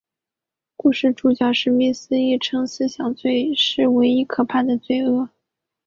[0.77, 5.29] 故事主角史密斯亦称思想罪是唯一可怕的罪恶。